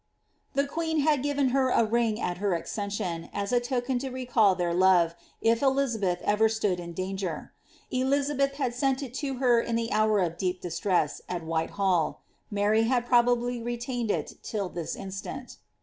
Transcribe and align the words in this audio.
The 0.55 0.65
queen 0.65 1.01
had 1.01 1.21
given 1.21 1.49
her 1.49 1.69
a 1.69 1.85
ring 1.85 2.19
at 2.19 2.41
by 2.41 2.47
aftcessim 2.47 3.29
inken 3.33 3.99
to 3.99 4.09
recall 4.09 4.55
their 4.55 4.73
Inve, 4.73 5.13
if 5.41 5.59
Elixaheth 5.61 6.21
ever 6.21 6.47
atood 6.47 6.79
in 6.79 6.93
danger. 6.93 7.53
EliXHb<>iq 7.93 8.57
bad 8.57 8.73
sent 8.73 9.03
it 9.03 9.13
to 9.13 9.35
her 9.35 9.61
in 9.61 9.75
the 9.75 9.91
hour 9.91 10.17
a( 10.19 10.31
deep 10.31 10.59
distress, 10.59 11.21
at 11.29 11.43
VVhiichull. 11.43 12.15
Mary 12.49 12.85
hwi 12.85 13.01
prolmbly 13.05 13.63
retained 13.63 14.09
it 14.09 14.39
till 14.41 14.69
this 14.69 14.95
instant. 14.95 15.57